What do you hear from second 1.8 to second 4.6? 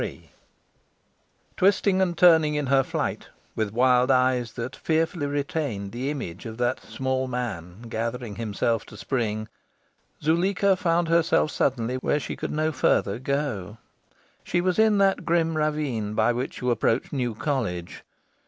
and turning in her flight, with wild eyes